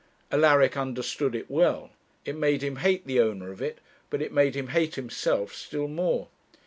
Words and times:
Alaric 0.31 0.75
understood 0.77 1.35
it 1.35 1.47
well; 1.47 1.91
it 2.25 2.35
made 2.35 2.63
him 2.63 2.77
hate 2.77 3.05
the 3.05 3.19
owner 3.19 3.51
of 3.51 3.61
it, 3.61 3.77
but 4.09 4.19
it 4.19 4.31
made 4.31 4.55
him 4.55 4.69
hate 4.69 4.95
himself 4.95 5.53
still 5.53 5.87
more. 5.87 6.29